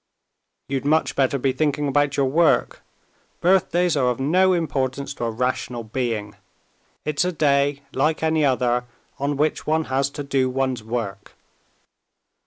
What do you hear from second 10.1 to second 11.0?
to do one's